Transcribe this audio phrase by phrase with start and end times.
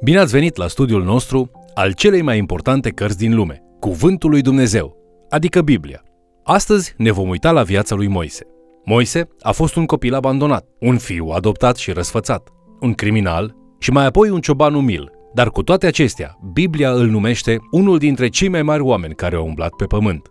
[0.00, 4.40] Bine ați venit la studiul nostru al celei mai importante cărți din lume, Cuvântul lui
[4.40, 4.96] Dumnezeu,
[5.30, 6.02] adică Biblia.
[6.44, 8.46] Astăzi ne vom uita la viața lui Moise.
[8.84, 12.48] Moise a fost un copil abandonat, un fiu adoptat și răsfățat,
[12.80, 15.10] un criminal și mai apoi un cioban umil.
[15.34, 19.46] Dar cu toate acestea, Biblia îl numește unul dintre cei mai mari oameni care au
[19.46, 20.30] umblat pe pământ.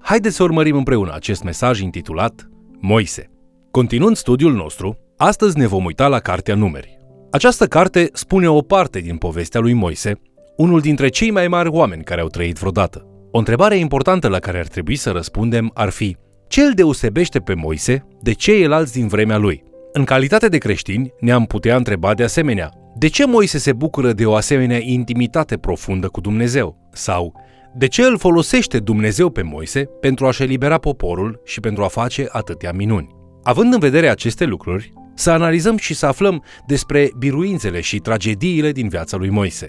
[0.00, 2.48] Haideți să urmărim împreună acest mesaj intitulat
[2.80, 3.30] Moise.
[3.70, 6.97] Continuând studiul nostru, astăzi ne vom uita la Cartea Numeri.
[7.30, 10.20] Această carte spune o parte din povestea lui Moise,
[10.56, 13.06] unul dintre cei mai mari oameni care au trăit vreodată.
[13.30, 17.54] O întrebare importantă la care ar trebui să răspundem ar fi ce îl deosebește pe
[17.54, 19.62] Moise de ceilalți din vremea lui?
[19.92, 24.26] În calitate de creștini, ne-am putea întreba de asemenea, de ce Moise se bucură de
[24.26, 26.88] o asemenea intimitate profundă cu Dumnezeu?
[26.92, 27.32] Sau,
[27.74, 32.28] de ce îl folosește Dumnezeu pe Moise pentru a-și elibera poporul și pentru a face
[32.30, 33.16] atâtea minuni?
[33.42, 38.88] Având în vedere aceste lucruri, să analizăm și să aflăm despre biruințele și tragediile din
[38.88, 39.66] viața lui Moise.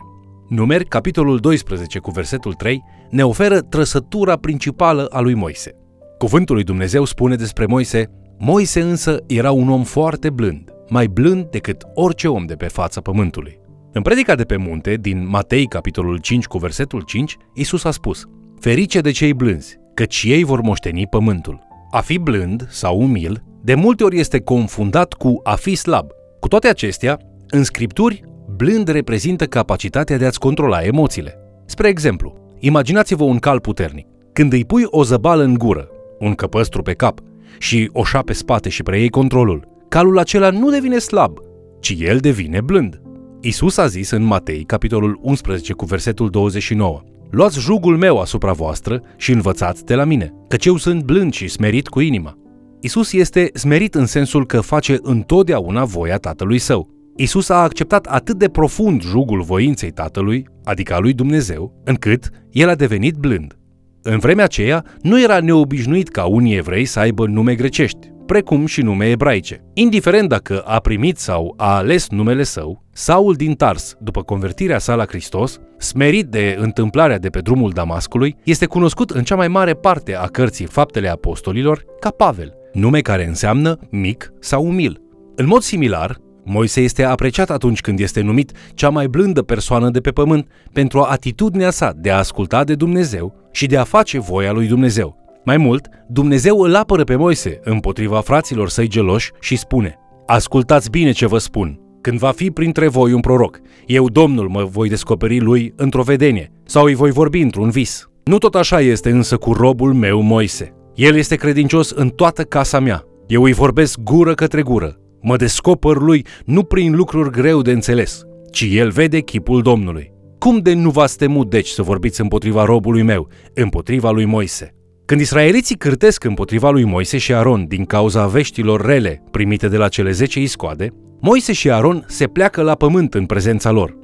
[0.48, 5.72] Numeri, capitolul 12 cu versetul 3, ne oferă trăsătura principală a lui Moise.
[6.18, 11.46] Cuvântul lui Dumnezeu spune despre Moise, Moise însă era un om foarte blând, mai blând
[11.50, 13.60] decât orice om de pe fața pământului.
[13.94, 18.26] În predica de pe munte, din Matei, capitolul 5 cu versetul 5, Isus a spus,
[18.60, 21.68] Ferice de cei blânzi, căci ei vor moșteni pământul.
[21.92, 26.12] A fi blând sau umil de multe ori este confundat cu a fi slab.
[26.40, 28.24] Cu toate acestea, în scripturi,
[28.56, 31.40] blând reprezintă capacitatea de a-ți controla emoțiile.
[31.66, 34.08] Spre exemplu, imaginați-vă un cal puternic.
[34.34, 35.88] Când îi pui o zăbală în gură,
[36.20, 37.20] un căpăstru pe cap
[37.58, 41.38] și o șa pe spate și preiei controlul, calul acela nu devine slab,
[41.80, 43.02] ci el devine blând.
[43.42, 49.02] Isus a zis în Matei, capitolul 11 cu versetul 29, Luați jugul meu asupra voastră
[49.18, 52.38] și învățați de la mine, căci eu sunt blând și smerit cu inima
[52.82, 56.90] Isus este smerit în sensul că face întotdeauna voia Tatălui Său.
[57.16, 62.70] Isus a acceptat atât de profund jugul voinței Tatălui, adică a lui Dumnezeu, încât el
[62.70, 63.58] a devenit blând.
[64.02, 68.82] În vremea aceea, nu era neobișnuit ca unii evrei să aibă nume grecești, precum și
[68.82, 69.64] nume ebraice.
[69.74, 74.96] Indiferent dacă a primit sau a ales numele său, Saul din Tars, după convertirea sa
[74.96, 79.74] la Hristos, smerit de întâmplarea de pe drumul Damascului, este cunoscut în cea mai mare
[79.74, 85.02] parte a cărții Faptele Apostolilor ca Pavel, nume care înseamnă mic sau umil.
[85.36, 90.00] În mod similar, Moise este apreciat atunci când este numit cea mai blândă persoană de
[90.00, 94.52] pe pământ pentru atitudinea sa de a asculta de Dumnezeu și de a face voia
[94.52, 95.18] lui Dumnezeu.
[95.44, 101.12] Mai mult, Dumnezeu îl apără pe Moise împotriva fraților săi geloși și spune Ascultați bine
[101.12, 101.80] ce vă spun.
[102.02, 106.52] Când va fi printre voi un proroc, eu, Domnul, mă voi descoperi lui într-o vedenie
[106.64, 108.10] sau îi voi vorbi într-un vis.
[108.24, 110.74] Nu tot așa este însă cu robul meu Moise.
[110.96, 113.04] El este credincios în toată casa mea.
[113.28, 114.98] Eu îi vorbesc gură către gură.
[115.22, 120.12] Mă descoper lui nu prin lucruri greu de înțeles, ci el vede chipul Domnului.
[120.38, 124.74] Cum de nu v-ați temut deci să vorbiți împotriva robului meu, împotriva lui Moise?
[125.10, 129.88] Când israeliții cârtesc împotriva lui Moise și Aron din cauza veștilor rele primite de la
[129.88, 133.98] cele zece iscoade, Moise și Aron se pleacă la pământ în prezența lor.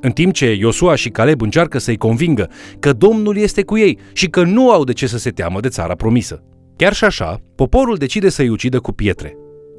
[0.00, 4.28] În timp ce Iosua și Caleb încearcă să-i convingă că Domnul este cu ei și
[4.28, 6.42] că nu au de ce să se teamă de țara promisă.
[6.76, 9.36] Chiar și așa, poporul decide să-i ucidă cu pietre.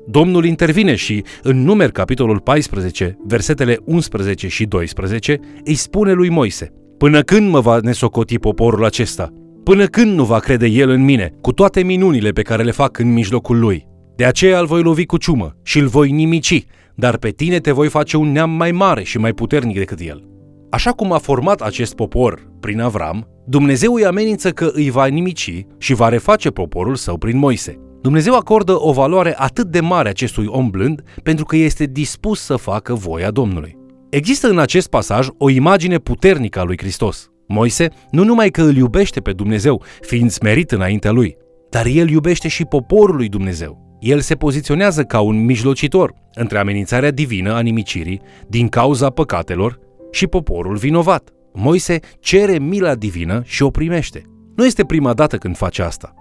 [0.08, 6.74] Domnul intervine și, în numer capitolul 14, versetele 11 și 12, îi spune lui Moise,
[6.98, 9.43] Până când mă va nesocoti poporul acesta?
[9.64, 12.98] Până când nu va crede el în mine, cu toate minunile pe care le fac
[12.98, 13.88] în mijlocul lui?
[14.16, 16.66] De aceea îl voi lovi cu ciumă și îl voi nimici,
[16.96, 20.24] dar pe tine te voi face un neam mai mare și mai puternic decât el.
[20.70, 25.66] Așa cum a format acest popor prin Avram, Dumnezeu îi amenință că îi va nimici
[25.78, 27.80] și va reface poporul său prin Moise.
[28.02, 32.56] Dumnezeu acordă o valoare atât de mare acestui om blând pentru că este dispus să
[32.56, 33.78] facă voia Domnului.
[34.10, 37.33] Există în acest pasaj o imagine puternică a lui Hristos.
[37.54, 41.36] Moise nu numai că îl iubește pe Dumnezeu, fiind smerit înaintea lui,
[41.70, 43.98] dar el iubește și poporul lui Dumnezeu.
[44.00, 49.80] El se poziționează ca un mijlocitor între amenințarea divină a nimicirii din cauza păcatelor
[50.12, 51.30] și poporul vinovat.
[51.54, 54.22] Moise cere mila divină și o primește.
[54.56, 56.14] Nu este prima dată când face asta.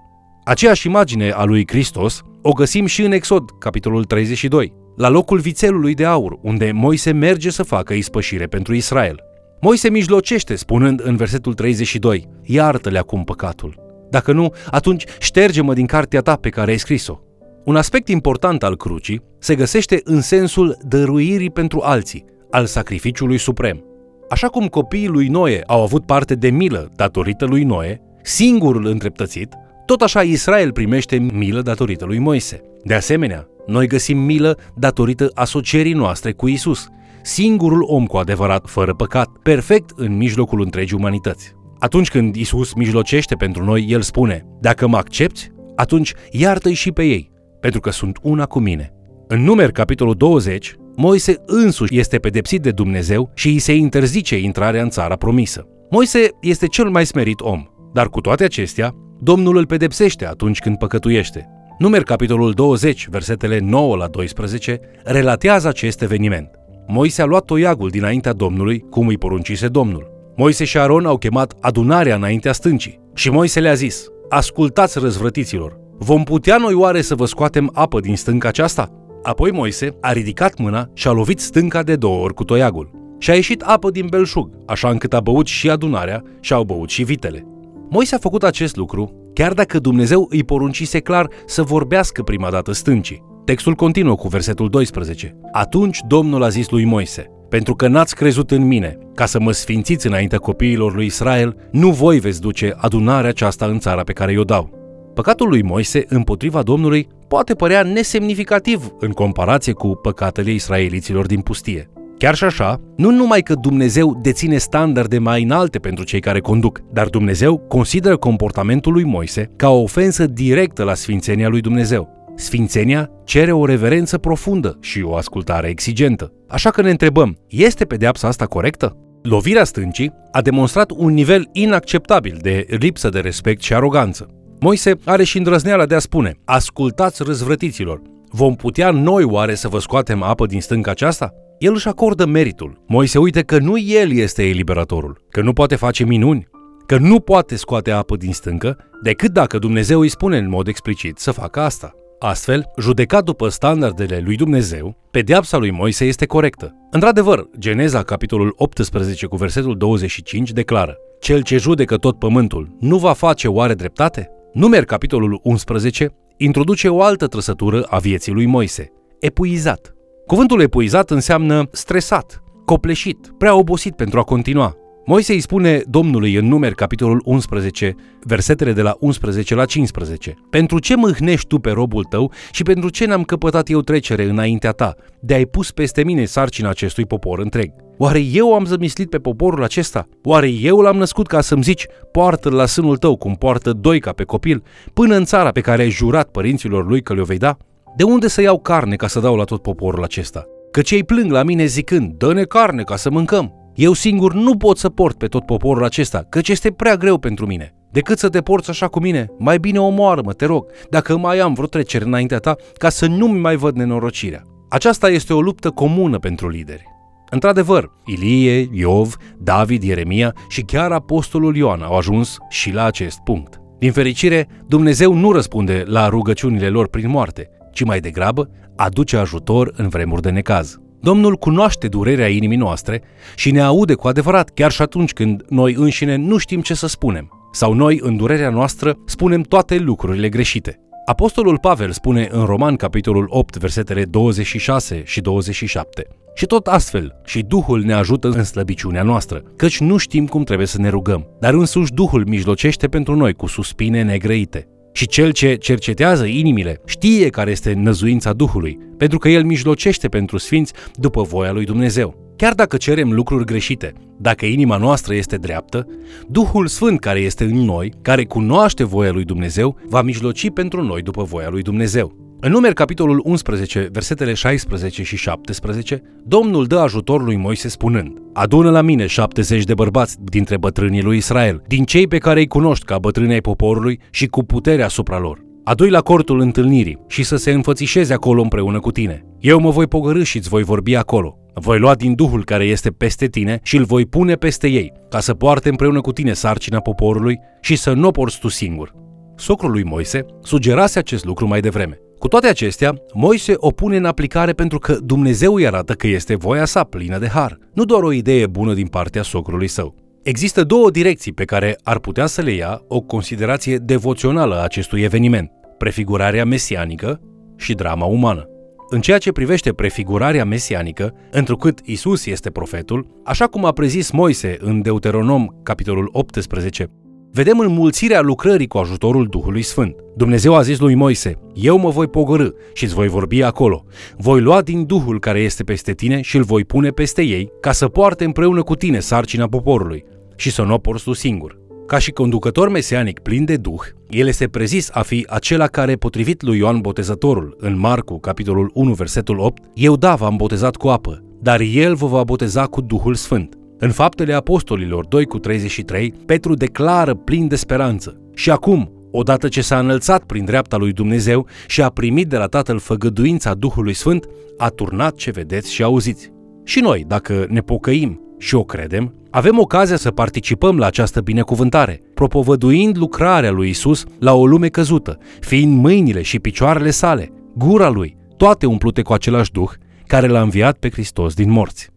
[0.45, 5.95] Aceeași imagine a lui Hristos o găsim și în Exod, capitolul 32, la locul vițelului
[5.95, 9.31] de aur, unde Moise merge să facă ispășire pentru Israel.
[9.64, 13.75] Moise mijlocește, spunând în versetul 32, iartă-le acum păcatul.
[14.11, 17.20] Dacă nu, atunci șterge-mă din cartea ta pe care ai scris-o.
[17.64, 23.85] Un aspect important al crucii se găsește în sensul dăruirii pentru alții, al sacrificiului suprem.
[24.31, 29.55] Așa cum copiii lui Noe au avut parte de milă datorită lui Noe, singurul îndreptățit,
[29.87, 32.61] tot așa Israel primește milă datorită lui Moise.
[32.85, 36.88] De asemenea, noi găsim milă datorită asocierii noastre cu Isus,
[37.23, 41.53] singurul om cu adevărat, fără păcat, perfect în mijlocul întregii umanități.
[41.79, 47.03] Atunci când Isus mijlocește pentru noi, El spune, dacă mă accepti, atunci iartă-i și pe
[47.03, 47.31] ei,
[47.61, 48.93] pentru că sunt una cu mine.
[49.27, 54.83] În numer capitolul 20, Moise însuși este pedepsit de Dumnezeu și îi se interzice intrarea
[54.83, 55.67] în țara promisă.
[55.91, 60.79] Moise este cel mai smerit om, dar cu toate acestea, Domnul îl pedepsește atunci când
[60.79, 61.49] păcătuiește.
[61.79, 66.51] Numer capitolul 20, versetele 9 la 12, relatează acest eveniment.
[66.94, 70.11] Moise a luat toiagul dinaintea Domnului, cum îi poruncise Domnul.
[70.37, 76.25] Moise și Aron au chemat adunarea înaintea stâncii și Moise le-a zis, Ascultați răzvrătiților, vom
[76.25, 78.89] putea noi oare să vă scoatem apă din stânca aceasta?
[79.23, 82.91] Apoi Moise a ridicat mâna și a lovit stânca de două ori cu toiagul.
[83.19, 86.89] Și a ieșit apă din belșug, așa încât a băut și adunarea și au băut
[86.89, 87.47] și vitele.
[87.91, 92.73] Moise a făcut acest lucru, chiar dacă Dumnezeu îi poruncise clar să vorbească prima dată
[92.73, 93.31] stâncii.
[93.53, 95.37] Textul continuă cu versetul 12.
[95.53, 99.53] Atunci Domnul a zis lui Moise, pentru că n-ați crezut în mine, ca să mă
[99.53, 104.33] sfințiți înaintea copiilor lui Israel, nu voi veți duce adunarea aceasta în țara pe care
[104.33, 104.71] i-o dau.
[105.15, 111.91] Păcatul lui Moise împotriva Domnului poate părea nesemnificativ în comparație cu păcatele israeliților din pustie.
[112.19, 116.81] Chiar și așa, nu numai că Dumnezeu deține standarde mai înalte pentru cei care conduc,
[116.93, 122.22] dar Dumnezeu consideră comportamentul lui Moise ca o ofensă directă la sfințenia lui Dumnezeu.
[122.34, 126.32] Sfințenia cere o reverență profundă și o ascultare exigentă.
[126.49, 128.96] Așa că ne întrebăm, este pedeapsa asta corectă?
[129.23, 134.29] Lovirea stâncii a demonstrat un nivel inacceptabil de lipsă de respect și aroganță.
[134.61, 138.00] Moise are și îndrăzneala de a spune, ascultați răzvrătiților,
[138.31, 141.32] vom putea noi oare să vă scoatem apă din stânca aceasta?
[141.58, 142.82] El își acordă meritul.
[142.87, 146.49] Moise uite că nu el este eliberatorul, că nu poate face minuni,
[146.87, 151.19] că nu poate scoate apă din stâncă, decât dacă Dumnezeu îi spune în mod explicit
[151.19, 151.93] să facă asta.
[152.25, 156.75] Astfel, judecat după standardele lui Dumnezeu, pedeapsa lui Moise este corectă.
[156.91, 163.13] Într-adevăr, Geneza, capitolul 18 cu versetul 25, declară Cel ce judecă tot pământul nu va
[163.13, 164.31] face oare dreptate?
[164.53, 169.95] Numer, capitolul 11, introduce o altă trăsătură a vieții lui Moise, epuizat.
[170.27, 174.77] Cuvântul epuizat înseamnă stresat, copleșit, prea obosit pentru a continua.
[175.05, 180.35] Moise îi spune Domnului în numeri capitolul 11, versetele de la 11 la 15.
[180.51, 184.71] Pentru ce mâhnești tu pe robul tău și pentru ce n-am căpătat eu trecere înaintea
[184.71, 187.71] ta, de ai pus peste mine sarcina acestui popor întreg?
[187.99, 190.09] Oare eu am zămislit pe poporul acesta?
[190.25, 194.13] Oare eu l-am născut ca să-mi zici, poartă-l la sânul tău cum poartă doi ca
[194.13, 194.63] pe copil,
[194.93, 197.57] până în țara pe care ai jurat părinților lui că le-o vei da?
[197.97, 200.45] De unde să iau carne ca să dau la tot poporul acesta?
[200.71, 203.62] Căci ei plâng la mine zicând, dă-ne carne ca să mâncăm.
[203.75, 207.47] Eu singur nu pot să port pe tot poporul acesta, căci este prea greu pentru
[207.47, 207.75] mine.
[207.93, 211.55] Decât să te porți așa cu mine, mai bine omoară-mă, te rog, dacă mai am
[211.55, 214.43] vreo trecere înaintea ta, ca să nu-mi mai văd nenorocirea.
[214.69, 216.85] Aceasta este o luptă comună pentru lideri.
[217.31, 223.61] Într-adevăr, Ilie, Iov, David, Ieremia și chiar apostolul Ioan au ajuns și la acest punct.
[223.79, 229.73] Din fericire, Dumnezeu nu răspunde la rugăciunile lor prin moarte, ci mai degrabă aduce ajutor
[229.77, 230.79] în vremuri de necaz.
[231.03, 233.03] Domnul cunoaște durerea inimii noastre
[233.37, 236.87] și ne aude cu adevărat chiar și atunci când noi înșine nu știm ce să
[236.87, 237.49] spunem.
[237.53, 240.81] Sau noi, în durerea noastră, spunem toate lucrurile greșite.
[241.05, 246.07] Apostolul Pavel spune în Roman, capitolul 8, versetele 26 și 27.
[246.35, 250.67] Și tot astfel, și Duhul ne ajută în slăbiciunea noastră, căci nu știm cum trebuie
[250.67, 254.67] să ne rugăm, dar însuși Duhul mijlocește pentru noi cu suspine negrăite.
[254.93, 260.39] Și cel ce cercetează inimile știe care este năzuința Duhului, pentru că el mijlocește pentru
[260.39, 262.34] sfinți după voia lui Dumnezeu.
[262.37, 265.87] Chiar dacă cerem lucruri greșite, dacă inima noastră este dreaptă,
[266.29, 271.03] Duhul Sfânt care este în noi, care cunoaște voia lui Dumnezeu, va mijloci pentru noi
[271.03, 272.21] după voia lui Dumnezeu.
[272.44, 278.70] În numeri capitolul 11, versetele 16 și 17, Domnul dă ajutor lui Moise spunând Adună
[278.70, 282.84] la mine 70 de bărbați dintre bătrânii lui Israel, din cei pe care îi cunoști
[282.84, 285.44] ca bătrâni ai poporului și cu putere asupra lor.
[285.65, 289.25] Adui la cortul întâlnirii și să se înfățișeze acolo împreună cu tine.
[289.39, 291.39] Eu mă voi pogărâ și îți voi vorbi acolo.
[291.55, 295.20] Voi lua din Duhul care este peste tine și îl voi pune peste ei, ca
[295.20, 298.93] să poarte împreună cu tine sarcina poporului și să nu o porți tu singur.
[299.37, 301.99] Socrul lui Moise sugerase acest lucru mai devreme.
[302.22, 306.34] Cu toate acestea, Moise o pune în aplicare pentru că Dumnezeu îi arată că este
[306.34, 309.94] voia sa plină de har, nu doar o idee bună din partea socrului său.
[310.22, 315.02] Există două direcții pe care ar putea să le ia o considerație devoțională a acestui
[315.02, 317.20] eveniment, prefigurarea mesianică
[317.56, 318.48] și drama umană.
[318.88, 324.56] În ceea ce privește prefigurarea mesianică, întrucât Isus este profetul, așa cum a prezis Moise
[324.60, 326.91] în Deuteronom, capitolul 18,
[327.32, 329.96] vedem înmulțirea lucrării cu ajutorul Duhului Sfânt.
[330.17, 333.84] Dumnezeu a zis lui Moise, eu mă voi pogorâ și îți voi vorbi acolo.
[334.17, 337.72] Voi lua din Duhul care este peste tine și îl voi pune peste ei, ca
[337.72, 340.05] să poarte împreună cu tine sarcina poporului
[340.36, 341.60] și să nu o porți tu singur.
[341.86, 346.43] Ca și conducător mesianic plin de Duh, el este prezis a fi acela care, potrivit
[346.43, 351.22] lui Ioan Botezătorul, în Marcu, capitolul 1, versetul 8, Eu da v-am botezat cu apă,
[351.41, 353.56] dar el vă va boteza cu Duhul Sfânt.
[353.84, 358.20] În faptele apostolilor 2 cu 33, Petru declară plin de speranță.
[358.34, 362.46] Și acum, odată ce s-a înălțat prin dreapta lui Dumnezeu și a primit de la
[362.46, 366.31] Tatăl făgăduința Duhului Sfânt, a turnat ce vedeți și auziți.
[366.65, 372.01] Și noi, dacă ne pocăim și o credem, avem ocazia să participăm la această binecuvântare,
[372.15, 378.17] propovăduind lucrarea lui Isus la o lume căzută, fiind mâinile și picioarele sale, gura lui,
[378.36, 379.70] toate umplute cu același Duh,
[380.06, 381.92] care l-a înviat pe Hristos din morți.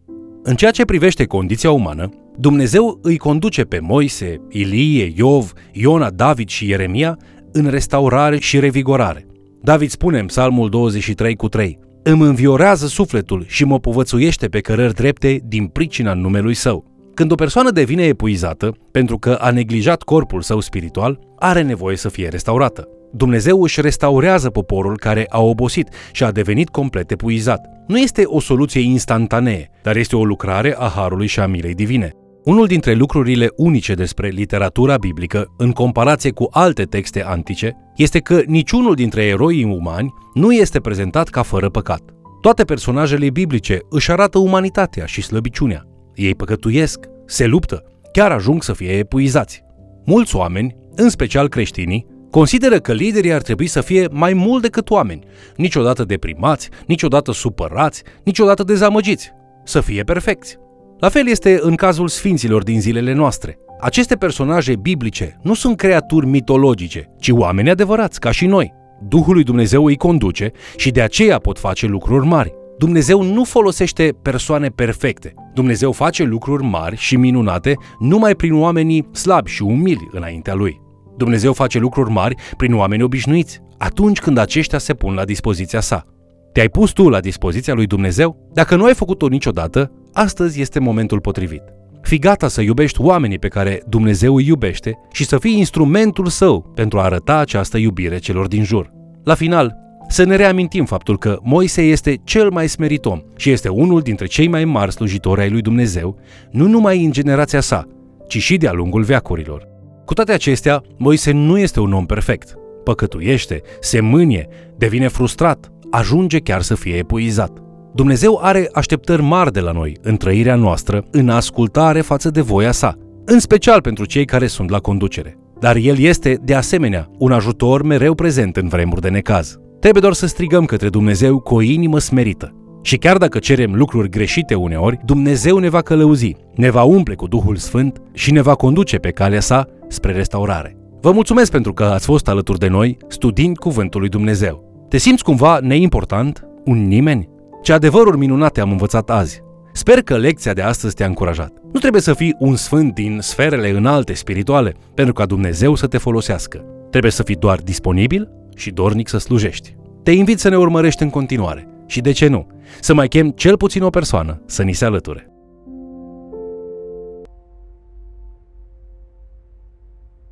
[0.48, 6.50] În ceea ce privește condiția umană, Dumnezeu îi conduce pe Moise, Ilie, Iov, Iona, David
[6.50, 7.18] și Ieremia
[7.52, 9.26] în restaurare și revigorare.
[9.62, 14.94] David spune în Psalmul 23 cu 3, Îmi înviorează sufletul și mă povățuiește pe cărări
[14.94, 16.86] drepte din pricina numelui său.
[17.14, 22.10] Când o persoană devine epuizată pentru că a neglijat corpul său spiritual, are nevoie să
[22.10, 22.88] fie restaurată.
[23.18, 27.66] Dumnezeu își restaurează poporul care a obosit și a devenit complet epuizat.
[27.88, 32.12] Nu este o soluție instantanee, dar este o lucrare a harului și a milei divine.
[32.44, 38.42] Unul dintre lucrurile unice despre literatura biblică, în comparație cu alte texte antice, este că
[38.46, 42.02] niciunul dintre eroii umani nu este prezentat ca fără păcat.
[42.42, 45.84] Toate personajele biblice își arată umanitatea și slăbiciunea.
[46.16, 49.64] Ei păcătuiesc, se luptă, chiar ajung să fie epuizați.
[50.06, 52.06] Mulți oameni, în special creștinii,
[52.40, 55.24] consideră că liderii ar trebui să fie mai mult decât oameni,
[55.56, 59.32] niciodată deprimați, niciodată supărați, niciodată dezamăgiți,
[59.64, 60.58] să fie perfecți.
[61.00, 63.58] La fel este în cazul sfinților din zilele noastre.
[63.80, 68.74] Aceste personaje biblice nu sunt creaturi mitologice, ci oameni adevărați, ca și noi.
[69.08, 72.54] Duhul lui Dumnezeu îi conduce și de aceea pot face lucruri mari.
[72.78, 75.34] Dumnezeu nu folosește persoane perfecte.
[75.54, 80.85] Dumnezeu face lucruri mari și minunate numai prin oamenii slabi și umili înaintea lui.
[81.18, 86.06] Dumnezeu face lucruri mari prin oameni obișnuiți, atunci când aceștia se pun la dispoziția sa.
[86.52, 88.50] Te-ai pus tu la dispoziția lui Dumnezeu?
[88.54, 91.62] Dacă nu ai făcut-o niciodată, astăzi este momentul potrivit.
[92.02, 96.72] Fii gata să iubești oamenii pe care Dumnezeu îi iubește și să fii instrumentul său
[96.76, 98.92] pentru a arăta această iubire celor din jur.
[99.24, 99.76] La final,
[100.08, 104.26] să ne reamintim faptul că Moise este cel mai smerit om și este unul dintre
[104.26, 106.20] cei mai mari slujitori ai lui Dumnezeu,
[106.52, 107.84] nu numai în generația sa,
[108.28, 109.75] ci și de-a lungul veacurilor.
[110.06, 112.54] Cu toate acestea, Moise nu este un om perfect.
[112.84, 114.48] Păcătuiește, se mânie,
[114.78, 117.60] devine frustrat, ajunge chiar să fie epuizat.
[117.94, 122.72] Dumnezeu are așteptări mari de la noi în trăirea noastră, în ascultare față de voia
[122.72, 122.96] sa,
[123.26, 125.38] în special pentru cei care sunt la conducere.
[125.60, 129.58] Dar El este, de asemenea, un ajutor mereu prezent în vremuri de necaz.
[129.80, 132.65] Trebuie doar să strigăm către Dumnezeu cu o inimă smerită.
[132.86, 137.28] Și chiar dacă cerem lucruri greșite uneori, Dumnezeu ne va călăuzi, ne va umple cu
[137.28, 140.78] Duhul Sfânt și ne va conduce pe calea sa spre restaurare.
[141.02, 144.86] Vă mulțumesc pentru că ați fost alături de noi studiind Cuvântul lui Dumnezeu.
[144.90, 146.48] Te simți cumva neimportant?
[146.66, 147.30] Un nimeni?
[147.62, 149.42] Ce adevăruri minunate am învățat azi!
[149.74, 151.54] Sper că lecția de astăzi te-a încurajat.
[151.74, 155.98] Nu trebuie să fii un sfânt din sferele înalte spirituale pentru ca Dumnezeu să te
[155.98, 156.66] folosească.
[156.90, 159.76] Trebuie să fii doar disponibil și dornic să slujești.
[160.04, 162.48] Te invit să ne urmărești în continuare și, de ce nu,
[162.80, 165.35] să mai chem cel puțin o persoană să ni se alăture.